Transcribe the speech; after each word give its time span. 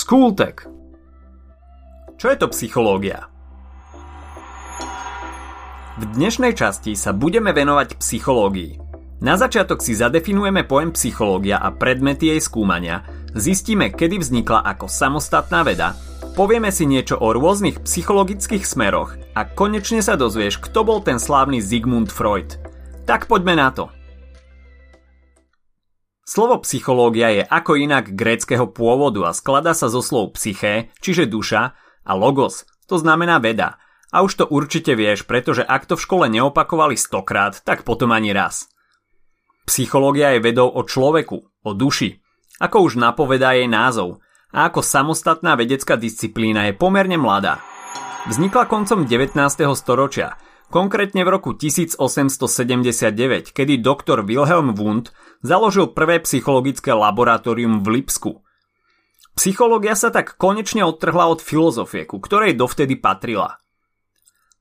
Skultek. 0.00 0.64
Čo 2.16 2.32
je 2.32 2.36
to 2.40 2.48
psychológia? 2.56 3.28
V 6.00 6.08
dnešnej 6.16 6.56
časti 6.56 6.96
sa 6.96 7.12
budeme 7.12 7.52
venovať 7.52 8.00
psychológii. 8.00 8.80
Na 9.20 9.36
začiatok 9.36 9.84
si 9.84 9.92
zadefinujeme 9.92 10.64
pojem 10.64 10.96
psychológia 10.96 11.60
a 11.60 11.68
predmety 11.68 12.32
jej 12.32 12.40
skúmania, 12.40 13.04
zistíme, 13.36 13.92
kedy 13.92 14.24
vznikla 14.24 14.64
ako 14.72 14.88
samostatná 14.88 15.68
veda, 15.68 15.92
povieme 16.32 16.72
si 16.72 16.88
niečo 16.88 17.20
o 17.20 17.36
rôznych 17.36 17.84
psychologických 17.84 18.64
smeroch 18.64 19.20
a 19.36 19.44
konečne 19.44 20.00
sa 20.00 20.16
dozvieš, 20.16 20.64
kto 20.64 20.80
bol 20.80 21.04
ten 21.04 21.20
slávny 21.20 21.60
Sigmund 21.60 22.08
Freud. 22.08 22.56
Tak 23.04 23.28
poďme 23.28 23.52
na 23.52 23.68
to. 23.68 23.92
Slovo 26.30 26.62
psychológia 26.62 27.34
je 27.34 27.42
ako 27.42 27.74
inak 27.74 28.14
gréckého 28.14 28.70
pôvodu 28.70 29.26
a 29.26 29.34
skladá 29.34 29.74
sa 29.74 29.90
zo 29.90 29.98
slov 29.98 30.38
psyché, 30.38 30.94
čiže 31.02 31.26
duša, 31.26 31.74
a 32.06 32.12
logos, 32.14 32.70
to 32.86 33.02
znamená 33.02 33.42
veda. 33.42 33.82
A 34.14 34.22
už 34.22 34.38
to 34.38 34.44
určite 34.46 34.94
vieš, 34.94 35.26
pretože 35.26 35.66
ak 35.66 35.90
to 35.90 35.98
v 35.98 36.04
škole 36.06 36.26
neopakovali 36.30 36.94
stokrát, 36.94 37.58
tak 37.66 37.82
potom 37.82 38.14
ani 38.14 38.30
raz. 38.30 38.70
Psychológia 39.66 40.38
je 40.38 40.46
vedou 40.46 40.70
o 40.70 40.86
človeku, 40.86 41.66
o 41.66 41.70
duši. 41.74 42.22
Ako 42.62 42.86
už 42.86 42.94
napovedá 42.94 43.58
jej 43.58 43.66
názov, 43.66 44.22
a 44.54 44.70
ako 44.70 44.86
samostatná 44.86 45.58
vedecká 45.58 45.98
disciplína 45.98 46.70
je 46.70 46.78
pomerne 46.78 47.18
mladá. 47.18 47.58
Vznikla 48.30 48.70
koncom 48.70 49.02
19. 49.02 49.34
storočia– 49.74 50.38
Konkrétne 50.70 51.26
v 51.26 51.34
roku 51.34 51.50
1879, 51.50 53.50
kedy 53.50 53.82
doktor 53.82 54.22
Wilhelm 54.22 54.78
Wundt 54.78 55.10
založil 55.42 55.90
prvé 55.90 56.22
psychologické 56.22 56.94
laboratórium 56.94 57.82
v 57.82 57.98
Lipsku. 57.98 58.38
Psychológia 59.34 59.98
sa 59.98 60.14
tak 60.14 60.38
konečne 60.38 60.86
odtrhla 60.86 61.26
od 61.26 61.42
filozofie, 61.42 62.06
ku 62.06 62.22
ktorej 62.22 62.54
dovtedy 62.54 62.94
patrila. 62.94 63.58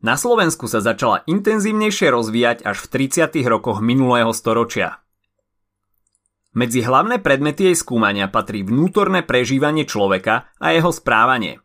Na 0.01 0.17
Slovensku 0.17 0.65
sa 0.65 0.81
začala 0.81 1.21
intenzívnejšie 1.29 2.09
rozvíjať 2.09 2.65
až 2.65 2.89
v 2.89 3.05
30. 3.05 3.45
rokoch 3.45 3.77
minulého 3.77 4.33
storočia. 4.33 5.05
Medzi 6.57 6.81
hlavné 6.81 7.21
predmety 7.21 7.69
jej 7.69 7.77
skúmania 7.77 8.25
patrí 8.25 8.65
vnútorné 8.65 9.21
prežívanie 9.21 9.85
človeka 9.85 10.49
a 10.57 10.73
jeho 10.73 10.89
správanie. 10.89 11.61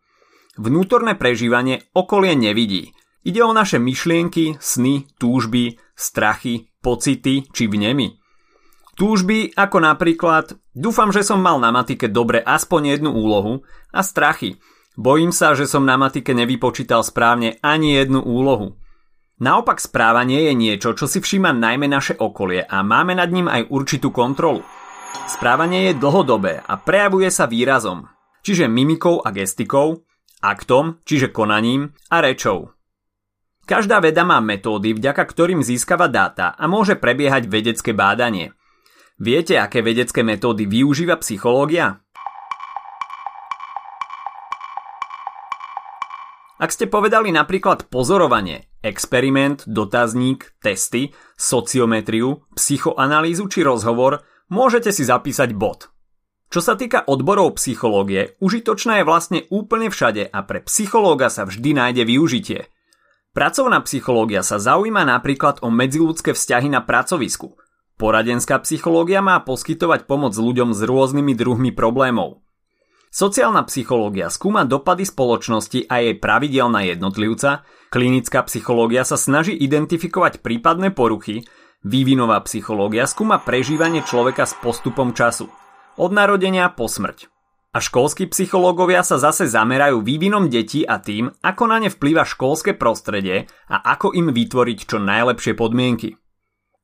Vnútorné 0.60 1.16
prežívanie 1.16 1.88
okolie 1.96 2.36
nevidí– 2.36 2.92
Ide 3.24 3.40
o 3.40 3.56
naše 3.56 3.80
myšlienky, 3.80 4.60
sny, 4.60 5.08
túžby, 5.16 5.80
strachy, 5.96 6.68
pocity 6.84 7.48
či 7.48 7.64
vnemy. 7.64 8.20
Túžby 9.00 9.56
ako 9.56 9.80
napríklad 9.80 10.54
dúfam, 10.76 11.08
že 11.08 11.24
som 11.24 11.40
mal 11.40 11.56
na 11.56 11.72
matike 11.72 12.06
dobre 12.06 12.44
aspoň 12.44 12.94
jednu 12.94 13.10
úlohu 13.16 13.64
a 13.90 14.04
strachy. 14.04 14.60
Bojím 14.94 15.32
sa, 15.32 15.56
že 15.56 15.66
som 15.66 15.82
na 15.82 15.96
matike 15.96 16.36
nevypočítal 16.36 17.02
správne 17.02 17.58
ani 17.64 17.96
jednu 17.96 18.22
úlohu. 18.22 18.78
Naopak 19.42 19.82
správanie 19.82 20.46
je 20.46 20.54
niečo, 20.54 20.94
čo 20.94 21.10
si 21.10 21.18
všíma 21.18 21.50
najmä 21.50 21.90
naše 21.90 22.14
okolie 22.14 22.62
a 22.62 22.86
máme 22.86 23.18
nad 23.18 23.32
ním 23.32 23.50
aj 23.50 23.66
určitú 23.72 24.14
kontrolu. 24.14 24.62
Správanie 25.26 25.90
je 25.90 25.98
dlhodobé 25.98 26.62
a 26.62 26.78
prejavuje 26.78 27.32
sa 27.34 27.50
výrazom, 27.50 28.06
čiže 28.46 28.70
mimikou 28.70 29.18
a 29.24 29.34
gestikou, 29.34 30.06
aktom, 30.38 31.02
čiže 31.02 31.34
konaním 31.34 31.90
a 32.14 32.22
rečou. 32.22 32.70
Každá 33.64 33.96
veda 34.04 34.28
má 34.28 34.44
metódy, 34.44 34.92
vďaka 34.92 35.24
ktorým 35.24 35.64
získava 35.64 36.04
dáta 36.04 36.52
a 36.52 36.68
môže 36.68 37.00
prebiehať 37.00 37.48
vedecké 37.48 37.96
bádanie. 37.96 38.52
Viete, 39.16 39.56
aké 39.56 39.80
vedecké 39.80 40.20
metódy 40.20 40.68
využíva 40.68 41.16
psychológia? 41.24 42.04
Ak 46.60 46.76
ste 46.76 46.84
povedali 46.92 47.32
napríklad 47.32 47.88
pozorovanie, 47.88 48.68
experiment, 48.84 49.64
dotazník, 49.64 50.60
testy, 50.60 51.16
sociometriu, 51.40 52.44
psychoanalýzu 52.52 53.48
či 53.48 53.64
rozhovor, 53.64 54.28
môžete 54.52 54.92
si 54.92 55.08
zapísať 55.08 55.56
bod. 55.56 55.88
Čo 56.52 56.60
sa 56.60 56.76
týka 56.76 57.08
odborov 57.08 57.56
psychológie, 57.56 58.36
užitočná 58.44 59.00
je 59.00 59.08
vlastne 59.08 59.40
úplne 59.48 59.88
všade 59.88 60.28
a 60.28 60.38
pre 60.44 60.60
psychológa 60.68 61.32
sa 61.32 61.48
vždy 61.48 61.72
nájde 61.80 62.04
využitie– 62.04 62.60
Pracovná 63.34 63.82
psychológia 63.82 64.46
sa 64.46 64.62
zaujíma 64.62 65.02
napríklad 65.02 65.58
o 65.66 65.66
medziludské 65.66 66.38
vzťahy 66.38 66.70
na 66.70 66.86
pracovisku. 66.86 67.58
Poradenská 67.98 68.62
psychológia 68.62 69.26
má 69.26 69.42
poskytovať 69.42 70.06
pomoc 70.06 70.38
ľuďom 70.38 70.70
s 70.70 70.86
rôznymi 70.86 71.34
druhmi 71.34 71.74
problémov. 71.74 72.46
Sociálna 73.10 73.66
psychológia 73.66 74.30
skúma 74.30 74.62
dopady 74.62 75.02
spoločnosti 75.02 75.90
a 75.90 75.98
jej 75.98 76.14
pravidel 76.14 76.70
na 76.70 76.86
jednotlivca, 76.86 77.66
klinická 77.90 78.46
psychológia 78.46 79.02
sa 79.02 79.18
snaží 79.18 79.54
identifikovať 79.54 80.38
prípadné 80.38 80.94
poruchy, 80.94 81.42
vývinová 81.82 82.38
psychológia 82.46 83.10
skúma 83.10 83.42
prežívanie 83.42 84.06
človeka 84.06 84.46
s 84.46 84.54
postupom 84.62 85.10
času, 85.10 85.50
od 85.98 86.10
narodenia 86.14 86.70
po 86.70 86.86
smrť. 86.86 87.33
A 87.74 87.82
školskí 87.82 88.30
psychológovia 88.30 89.02
sa 89.02 89.18
zase 89.18 89.50
zamerajú 89.50 89.98
vývinom 89.98 90.46
detí 90.46 90.86
a 90.86 91.02
tým, 91.02 91.34
ako 91.42 91.62
na 91.66 91.82
ne 91.82 91.90
vplýva 91.90 92.22
školské 92.22 92.78
prostredie 92.78 93.50
a 93.66 93.82
ako 93.98 94.14
im 94.14 94.30
vytvoriť 94.30 94.78
čo 94.86 95.02
najlepšie 95.02 95.58
podmienky. 95.58 96.14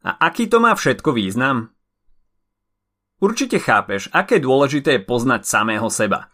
A 0.03 0.19
aký 0.19 0.51
to 0.51 0.59
má 0.59 0.75
všetko 0.75 1.15
význam? 1.15 1.71
Určite 3.23 3.63
chápeš, 3.63 4.11
aké 4.11 4.43
dôležité 4.43 4.99
je 4.99 5.07
poznať 5.07 5.47
samého 5.47 5.87
seba. 5.95 6.27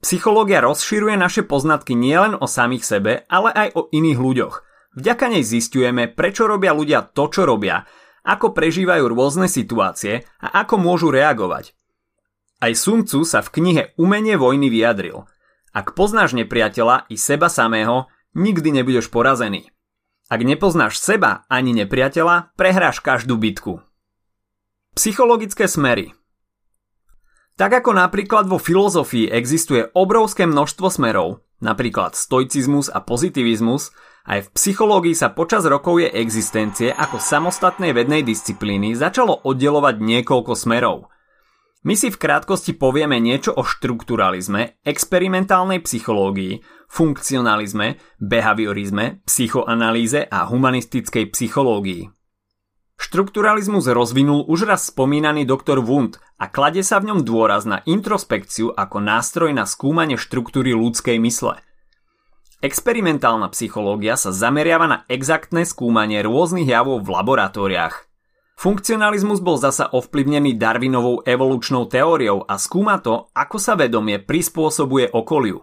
Psychológia 0.00 0.64
rozširuje 0.64 1.18
naše 1.18 1.44
poznatky 1.44 1.92
nielen 1.92 2.32
o 2.38 2.48
samých 2.48 2.88
sebe, 2.88 3.12
ale 3.28 3.52
aj 3.52 3.68
o 3.76 3.92
iných 3.92 4.18
ľuďoch. 4.22 4.54
Vďaka 4.96 5.26
nej 5.36 5.44
zistujeme, 5.44 6.08
prečo 6.08 6.48
robia 6.48 6.72
ľudia 6.72 7.04
to, 7.12 7.28
čo 7.28 7.44
robia, 7.44 7.84
ako 8.24 8.56
prežívajú 8.56 9.04
rôzne 9.04 9.52
situácie 9.52 10.24
a 10.40 10.64
ako 10.64 10.80
môžu 10.80 11.12
reagovať. 11.12 11.77
Aj 12.58 12.74
Sun 12.74 13.06
Tzu 13.06 13.22
sa 13.22 13.38
v 13.38 13.54
knihe 13.54 13.82
Umenie 13.94 14.34
vojny 14.34 14.66
vyjadril. 14.66 15.30
Ak 15.70 15.94
poznáš 15.94 16.34
nepriateľa 16.34 17.06
i 17.06 17.14
seba 17.14 17.46
samého, 17.46 18.10
nikdy 18.34 18.74
nebudeš 18.74 19.14
porazený. 19.14 19.70
Ak 20.26 20.42
nepoznáš 20.42 20.98
seba 20.98 21.46
ani 21.46 21.70
nepriateľa, 21.70 22.58
prehráš 22.58 22.98
každú 22.98 23.38
bitku. 23.38 23.78
Psychologické 24.98 25.70
smery 25.70 26.18
Tak 27.54 27.78
ako 27.78 27.94
napríklad 27.94 28.50
vo 28.50 28.58
filozofii 28.58 29.30
existuje 29.30 29.86
obrovské 29.94 30.42
množstvo 30.42 30.90
smerov, 30.90 31.46
napríklad 31.62 32.18
stoicizmus 32.18 32.90
a 32.90 32.98
pozitivizmus, 32.98 33.94
aj 34.26 34.50
v 34.50 34.52
psychológii 34.58 35.14
sa 35.14 35.30
počas 35.30 35.62
rokov 35.62 36.02
jej 36.02 36.10
existencie 36.10 36.90
ako 36.90 37.22
samostatnej 37.22 37.94
vednej 37.94 38.26
disciplíny 38.26 38.98
začalo 38.98 39.46
oddelovať 39.46 40.02
niekoľko 40.02 40.58
smerov– 40.58 40.98
my 41.86 41.94
si 41.94 42.10
v 42.10 42.18
krátkosti 42.18 42.74
povieme 42.74 43.22
niečo 43.22 43.54
o 43.54 43.62
štrukturalizme, 43.62 44.82
experimentálnej 44.82 45.78
psychológii, 45.78 46.58
funkcionalizme, 46.90 48.18
behaviorizme, 48.18 49.22
psychoanalýze 49.22 50.26
a 50.26 50.48
humanistickej 50.50 51.30
psychológii. 51.30 52.10
Štrukturalizmus 52.98 53.86
rozvinul 53.86 54.42
už 54.50 54.66
raz 54.66 54.90
spomínaný 54.90 55.46
doktor 55.46 55.78
Wundt 55.78 56.18
a 56.34 56.50
klade 56.50 56.82
sa 56.82 56.98
v 56.98 57.14
ňom 57.14 57.22
dôraz 57.22 57.62
na 57.62 57.78
introspekciu 57.86 58.74
ako 58.74 58.98
nástroj 58.98 59.54
na 59.54 59.70
skúmanie 59.70 60.18
štruktúry 60.18 60.74
ľudskej 60.74 61.22
mysle. 61.22 61.62
Experimentálna 62.58 63.54
psychológia 63.54 64.18
sa 64.18 64.34
zameriava 64.34 64.90
na 64.90 64.98
exaktné 65.06 65.62
skúmanie 65.62 66.26
rôznych 66.26 66.66
javov 66.66 67.06
v 67.06 67.14
laboratóriách. 67.14 68.07
Funkcionalizmus 68.58 69.38
bol 69.38 69.54
zasa 69.54 69.86
ovplyvnený 69.94 70.58
Darwinovou 70.58 71.22
evolučnou 71.22 71.86
teóriou 71.86 72.42
a 72.42 72.58
skúma 72.58 72.98
to, 72.98 73.30
ako 73.30 73.54
sa 73.54 73.78
vedomie 73.78 74.18
prispôsobuje 74.18 75.14
okoliu. 75.14 75.62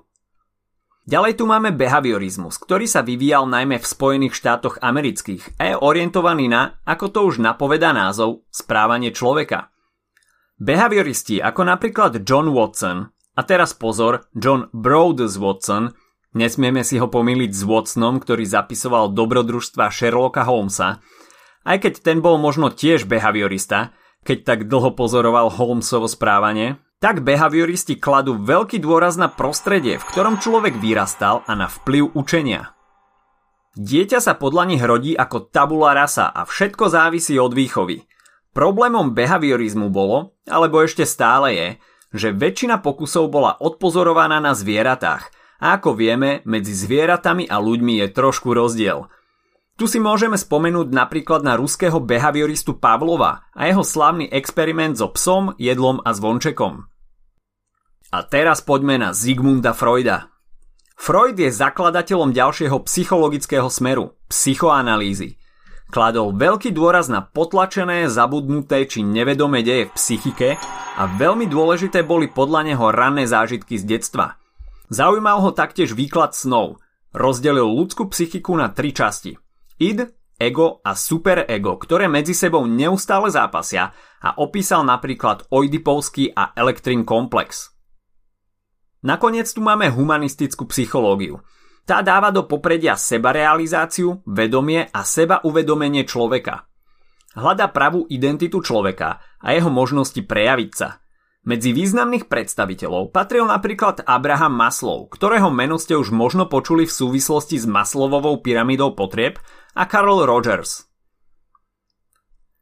Ďalej 1.04 1.36
tu 1.36 1.44
máme 1.44 1.76
behaviorizmus, 1.76 2.56
ktorý 2.56 2.88
sa 2.88 3.04
vyvíjal 3.04 3.52
najmä 3.52 3.84
v 3.84 3.86
Spojených 3.86 4.40
štátoch 4.40 4.80
amerických 4.80 5.60
a 5.60 5.64
je 5.70 5.76
orientovaný 5.76 6.48
na, 6.48 6.80
ako 6.88 7.12
to 7.12 7.20
už 7.28 7.44
napovedá 7.44 7.92
názov, 7.92 8.48
správanie 8.48 9.12
človeka. 9.12 9.76
Behavioristi 10.56 11.44
ako 11.44 11.68
napríklad 11.68 12.24
John 12.24 12.56
Watson, 12.56 13.12
a 13.36 13.42
teraz 13.44 13.76
pozor, 13.76 14.32
John 14.32 14.72
Broadus 14.72 15.36
Watson, 15.36 15.92
nesmieme 16.32 16.80
si 16.88 16.96
ho 16.96 17.12
pomýliť 17.12 17.52
s 17.52 17.68
Watsonom, 17.68 18.24
ktorý 18.24 18.48
zapisoval 18.48 19.12
dobrodružstva 19.12 19.92
Sherlocka 19.92 20.48
Holmesa, 20.48 21.04
aj 21.66 21.78
keď 21.82 21.94
ten 22.06 22.22
bol 22.22 22.38
možno 22.38 22.70
tiež 22.70 23.10
behaviorista, 23.10 23.92
keď 24.22 24.38
tak 24.46 24.60
dlho 24.70 24.94
pozoroval 24.94 25.50
Holmesovo 25.50 26.06
správanie, 26.06 26.78
tak 27.04 27.22
behavioristi 27.22 28.00
kladú 28.00 28.40
veľký 28.40 28.80
dôraz 28.82 29.20
na 29.20 29.28
prostredie, 29.28 30.00
v 30.00 30.08
ktorom 30.08 30.40
človek 30.40 30.80
vyrastal 30.80 31.44
a 31.46 31.54
na 31.54 31.68
vplyv 31.68 32.16
učenia. 32.16 32.74
Dieťa 33.76 34.24
sa 34.24 34.40
podľa 34.40 34.64
nich 34.72 34.80
rodí 34.80 35.12
ako 35.20 35.52
tabula 35.52 35.92
rasa 35.92 36.32
a 36.32 36.48
všetko 36.48 36.88
závisí 36.88 37.36
od 37.36 37.52
výchovy. 37.52 38.08
Problémom 38.56 39.12
behaviorizmu 39.12 39.92
bolo, 39.92 40.40
alebo 40.48 40.80
ešte 40.80 41.04
stále 41.04 41.48
je, 41.52 41.68
že 42.16 42.32
väčšina 42.32 42.80
pokusov 42.80 43.28
bola 43.28 43.60
odpozorovaná 43.60 44.40
na 44.40 44.56
zvieratách 44.56 45.28
a 45.60 45.76
ako 45.76 45.96
vieme, 45.96 46.40
medzi 46.48 46.72
zvieratami 46.72 47.48
a 47.52 47.60
ľuďmi 47.60 48.00
je 48.04 48.08
trošku 48.16 48.56
rozdiel. 48.56 49.12
Tu 49.76 49.92
si 49.92 50.00
môžeme 50.00 50.40
spomenúť 50.40 50.88
napríklad 50.96 51.44
na 51.44 51.60
ruského 51.60 52.00
behavioristu 52.00 52.80
Pavlova 52.80 53.44
a 53.52 53.68
jeho 53.68 53.84
slávny 53.84 54.32
experiment 54.32 54.96
so 54.96 55.12
psom, 55.12 55.52
jedlom 55.60 56.00
a 56.08 56.16
zvončekom. 56.16 56.88
A 58.16 58.24
teraz 58.24 58.64
poďme 58.64 58.96
na 58.96 59.12
Zigmunda 59.12 59.76
Freuda. 59.76 60.32
Freud 60.96 61.36
je 61.36 61.52
zakladateľom 61.52 62.32
ďalšieho 62.32 62.88
psychologického 62.88 63.68
smeru, 63.68 64.16
psychoanalýzy. 64.32 65.36
Kladol 65.92 66.32
veľký 66.32 66.72
dôraz 66.72 67.12
na 67.12 67.20
potlačené, 67.20 68.08
zabudnuté 68.08 68.88
či 68.88 69.04
nevedomé 69.04 69.60
deje 69.60 69.92
v 69.92 69.96
psychike 70.00 70.50
a 70.96 71.04
veľmi 71.20 71.52
dôležité 71.52 72.08
boli 72.08 72.32
podľa 72.32 72.72
neho 72.72 72.96
ranné 72.96 73.28
zážitky 73.28 73.76
z 73.76 73.84
detstva. 74.00 74.40
Zaujímal 74.88 75.44
ho 75.44 75.52
taktiež 75.52 75.92
výklad 75.92 76.32
snov. 76.32 76.80
Rozdelil 77.12 77.68
ľudskú 77.68 78.08
psychiku 78.08 78.56
na 78.56 78.72
tri 78.72 78.96
časti. 78.96 79.36
Id, 79.76 80.08
ego 80.40 80.80
a 80.84 80.96
superego, 80.96 81.76
ktoré 81.76 82.08
medzi 82.08 82.32
sebou 82.32 82.64
neustále 82.64 83.28
zápasia 83.28 83.92
a 84.24 84.40
opísal 84.40 84.88
napríklad 84.88 85.48
Oidipovský 85.52 86.32
a 86.32 86.56
Elektrin 86.56 87.04
komplex. 87.04 87.76
Nakoniec 89.04 89.52
tu 89.52 89.60
máme 89.60 89.92
humanistickú 89.92 90.66
psychológiu. 90.72 91.44
Tá 91.86 92.02
dáva 92.02 92.34
do 92.34 92.50
popredia 92.50 92.98
sebarealizáciu, 92.98 94.26
vedomie 94.26 94.90
a 94.90 95.06
seba 95.06 95.44
uvedomenie 95.46 96.08
človeka. 96.08 96.66
Hľada 97.36 97.70
pravú 97.70 98.08
identitu 98.10 98.64
človeka 98.64 99.22
a 99.44 99.48
jeho 99.54 99.70
možnosti 99.70 100.18
prejaviť 100.18 100.72
sa. 100.72 101.04
Medzi 101.46 101.78
významných 101.78 102.26
predstaviteľov 102.26 103.14
patril 103.14 103.46
napríklad 103.46 104.02
Abraham 104.10 104.58
Maslow, 104.58 105.06
ktorého 105.06 105.54
meno 105.54 105.78
ste 105.78 105.94
už 105.94 106.10
možno 106.10 106.50
počuli 106.50 106.90
v 106.90 106.96
súvislosti 106.98 107.62
s 107.62 107.70
Maslowovou 107.70 108.42
pyramidou 108.42 108.98
potrieb 108.98 109.38
a 109.76 109.92
Carl 109.92 110.24
Rogers. 110.24 110.88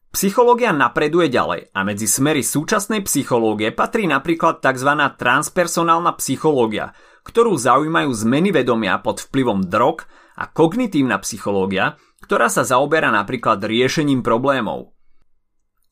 Psychológia 0.10 0.74
napreduje 0.74 1.30
ďalej 1.30 1.70
a 1.70 1.80
medzi 1.86 2.10
smery 2.10 2.42
súčasnej 2.42 3.06
psychológie 3.06 3.70
patrí 3.70 4.10
napríklad 4.10 4.66
tzv. 4.66 4.90
transpersonálna 5.22 6.18
psychológia, 6.18 6.98
ktorú 7.22 7.54
zaujímajú 7.54 8.10
zmeny 8.18 8.50
vedomia 8.50 8.98
pod 8.98 9.30
vplyvom 9.30 9.62
drog 9.70 10.10
a 10.42 10.50
kognitívna 10.50 11.22
psychológia, 11.22 12.02
ktorá 12.26 12.50
sa 12.50 12.66
zaoberá 12.66 13.14
napríklad 13.14 13.62
riešením 13.62 14.26
problémov. 14.26 14.98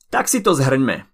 Tak 0.09 0.25
si 0.25 0.41
to 0.41 0.57
zhrňme. 0.57 1.05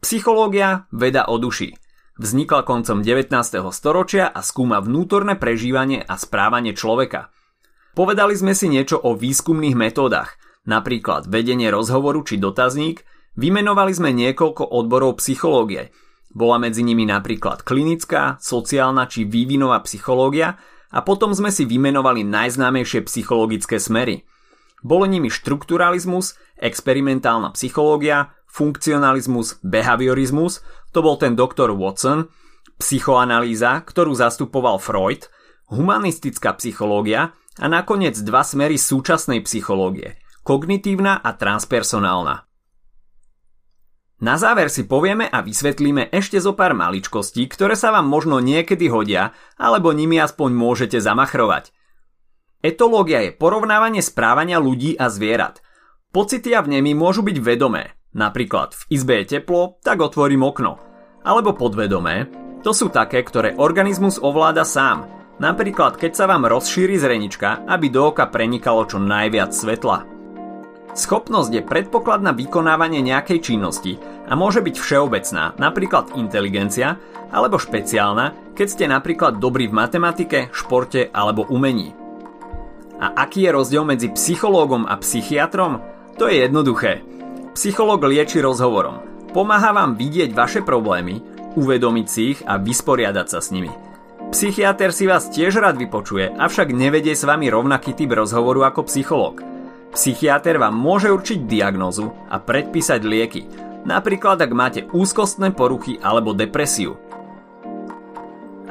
Psychológia 0.00 0.88
veda 0.96 1.28
o 1.28 1.36
duši. 1.36 1.76
Vznikla 2.16 2.64
koncom 2.64 3.04
19. 3.04 3.28
storočia 3.68 4.32
a 4.32 4.40
skúma 4.40 4.80
vnútorné 4.80 5.36
prežívanie 5.36 6.00
a 6.00 6.16
správanie 6.16 6.72
človeka. 6.72 7.28
Povedali 7.92 8.32
sme 8.36 8.56
si 8.56 8.72
niečo 8.72 8.96
o 9.00 9.12
výskumných 9.16 9.76
metódach– 9.76 10.36
napríklad 10.66 11.26
vedenie 11.26 11.70
rozhovoru 11.70 12.22
či 12.22 12.38
dotazník, 12.38 13.02
vymenovali 13.34 13.92
sme 13.94 14.10
niekoľko 14.14 14.70
odborov 14.70 15.18
psychológie. 15.18 15.90
Bola 16.32 16.56
medzi 16.56 16.80
nimi 16.80 17.04
napríklad 17.04 17.60
klinická, 17.60 18.40
sociálna 18.40 19.04
či 19.04 19.28
vývinová 19.28 19.84
psychológia 19.84 20.56
a 20.92 21.04
potom 21.04 21.36
sme 21.36 21.52
si 21.52 21.68
vymenovali 21.68 22.24
najznámejšie 22.24 23.04
psychologické 23.04 23.76
smery. 23.76 24.24
Bolo 24.82 25.06
nimi 25.06 25.28
štrukturalizmus, 25.28 26.34
experimentálna 26.58 27.54
psychológia, 27.54 28.34
funkcionalizmus, 28.48 29.62
behaviorizmus, 29.62 30.64
to 30.90 31.04
bol 31.04 31.16
ten 31.20 31.36
doktor 31.38 31.70
Watson, 31.72 32.28
psychoanalýza, 32.80 33.84
ktorú 33.84 34.16
zastupoval 34.16 34.80
Freud, 34.82 35.28
humanistická 35.70 36.56
psychológia 36.58 37.36
a 37.60 37.66
nakoniec 37.68 38.16
dva 38.24 38.40
smery 38.46 38.80
súčasnej 38.80 39.44
psychológie, 39.44 40.16
kognitívna 40.46 41.20
a 41.20 41.36
transpersonálna. 41.36 42.48
Na 44.22 44.38
záver 44.38 44.70
si 44.70 44.86
povieme 44.86 45.26
a 45.26 45.42
vysvetlíme 45.42 46.14
ešte 46.14 46.38
zo 46.38 46.54
pár 46.54 46.78
maličkostí, 46.78 47.42
ktoré 47.50 47.74
sa 47.74 47.90
vám 47.90 48.06
možno 48.06 48.38
niekedy 48.38 48.86
hodia, 48.86 49.34
alebo 49.58 49.90
nimi 49.90 50.22
aspoň 50.22 50.54
môžete 50.54 51.02
zamachrovať. 51.02 51.74
Etológia 52.62 53.26
je 53.26 53.34
porovnávanie 53.34 53.98
správania 53.98 54.62
ľudí 54.62 54.94
a 54.94 55.10
zvierat. 55.10 55.58
Pocity 56.14 56.54
a 56.54 56.62
vnemy 56.62 56.94
môžu 56.94 57.26
byť 57.26 57.36
vedomé, 57.42 57.98
napríklad 58.14 58.78
v 58.78 58.82
izbe 58.94 59.26
je 59.26 59.38
teplo, 59.38 59.82
tak 59.82 59.98
otvorím 59.98 60.46
okno. 60.46 60.78
Alebo 61.26 61.58
podvedomé, 61.58 62.30
to 62.62 62.70
sú 62.70 62.94
také, 62.94 63.26
ktoré 63.26 63.58
organizmus 63.58 64.22
ovláda 64.22 64.62
sám, 64.62 65.21
napríklad 65.42 65.98
keď 65.98 66.12
sa 66.14 66.30
vám 66.30 66.46
rozšíri 66.46 66.94
zrenička, 66.94 67.66
aby 67.66 67.90
do 67.90 68.14
oka 68.14 68.30
prenikalo 68.30 68.86
čo 68.86 69.02
najviac 69.02 69.50
svetla. 69.50 70.06
Schopnosť 70.94 71.50
je 71.50 71.62
predpoklad 71.66 72.22
na 72.22 72.30
vykonávanie 72.30 73.02
nejakej 73.02 73.42
činnosti 73.42 73.98
a 74.28 74.38
môže 74.38 74.62
byť 74.62 74.76
všeobecná, 74.78 75.58
napríklad 75.58 76.14
inteligencia, 76.14 77.00
alebo 77.32 77.58
špeciálna, 77.58 78.54
keď 78.54 78.66
ste 78.68 78.84
napríklad 78.86 79.40
dobrí 79.40 79.66
v 79.66 79.74
matematike, 79.82 80.52
športe 80.52 81.08
alebo 81.10 81.48
umení. 81.48 81.96
A 83.02 83.26
aký 83.26 83.48
je 83.48 83.56
rozdiel 83.56 83.82
medzi 83.82 84.12
psychológom 84.14 84.86
a 84.86 84.94
psychiatrom? 85.00 85.82
To 86.20 86.28
je 86.28 86.44
jednoduché. 86.44 87.02
Psychológ 87.56 88.04
lieči 88.04 88.38
rozhovorom. 88.38 89.02
Pomáha 89.32 89.72
vám 89.72 89.96
vidieť 89.96 90.36
vaše 90.36 90.60
problémy, 90.60 91.24
uvedomiť 91.56 92.06
si 92.06 92.36
ich 92.36 92.40
a 92.44 92.60
vysporiadať 92.60 93.26
sa 93.32 93.40
s 93.40 93.48
nimi. 93.48 93.91
Psychiatr 94.32 94.96
si 94.96 95.04
vás 95.04 95.28
tiež 95.28 95.60
rád 95.60 95.76
vypočuje, 95.76 96.32
avšak 96.32 96.72
nevedie 96.72 97.12
s 97.12 97.28
vami 97.28 97.52
rovnaký 97.52 97.92
typ 97.92 98.16
rozhovoru 98.16 98.64
ako 98.64 98.88
psychológ. 98.88 99.44
Psychiatr 99.92 100.56
vám 100.56 100.72
môže 100.72 101.12
určiť 101.12 101.44
diagnózu 101.44 102.16
a 102.32 102.40
predpísať 102.40 103.04
lieky, 103.04 103.44
napríklad 103.84 104.40
ak 104.40 104.52
máte 104.56 104.80
úzkostné 104.88 105.52
poruchy 105.52 106.00
alebo 106.00 106.32
depresiu. 106.32 106.96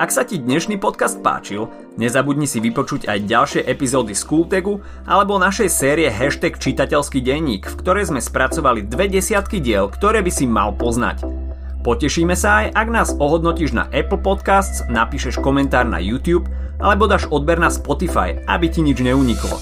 Ak 0.01 0.09
sa 0.09 0.25
ti 0.25 0.41
dnešný 0.41 0.81
podcast 0.81 1.21
páčil, 1.21 1.69
nezabudni 1.93 2.49
si 2.49 2.57
vypočuť 2.57 3.05
aj 3.05 3.19
ďalšie 3.29 3.61
epizódy 3.61 4.17
z 4.17 4.23
Kultegu 4.25 4.81
alebo 5.05 5.37
našej 5.37 5.69
série 5.69 6.09
Hashtag 6.09 6.57
čitateľský 6.57 7.21
denník, 7.21 7.69
v 7.69 7.79
ktorej 7.85 8.09
sme 8.09 8.17
spracovali 8.17 8.89
dve 8.89 9.13
desiatky 9.13 9.61
diel, 9.61 9.93
ktoré 9.93 10.25
by 10.25 10.31
si 10.33 10.49
mal 10.49 10.73
poznať. 10.73 11.40
Potešíme 11.81 12.37
sa 12.37 12.61
aj, 12.61 12.77
ak 12.77 12.87
nás 12.93 13.09
ohodnotíš 13.17 13.73
na 13.73 13.89
Apple 13.89 14.21
Podcasts, 14.21 14.85
napíšeš 14.85 15.41
komentár 15.41 15.89
na 15.89 15.97
YouTube 15.97 16.45
alebo 16.77 17.09
dáš 17.09 17.25
odber 17.33 17.57
na 17.57 17.73
Spotify, 17.73 18.37
aby 18.45 18.69
ti 18.69 18.85
nič 18.85 19.01
neuniklo 19.01 19.57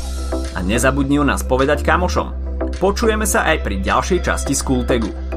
a 0.56 0.60
nezabudni 0.60 1.16
o 1.16 1.24
nás 1.24 1.48
povedať 1.48 1.80
kamošom. 1.80 2.36
Počujeme 2.76 3.24
sa 3.24 3.48
aj 3.48 3.64
pri 3.64 3.80
ďalšej 3.80 4.20
časti 4.20 4.52
Skultegu. 4.52 5.29